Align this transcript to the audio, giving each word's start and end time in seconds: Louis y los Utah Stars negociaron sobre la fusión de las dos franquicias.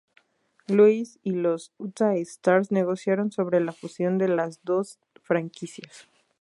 Louis 0.67 1.19
y 1.21 1.29
los 1.29 1.73
Utah 1.77 2.15
Stars 2.15 2.71
negociaron 2.71 3.31
sobre 3.31 3.59
la 3.59 3.71
fusión 3.71 4.17
de 4.17 4.29
las 4.29 4.59
dos 4.63 4.97
franquicias. 5.21 6.07